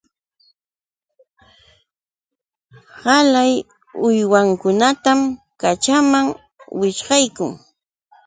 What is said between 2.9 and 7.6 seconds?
Qalay uywankunatam kaćhanman wićhqaykun.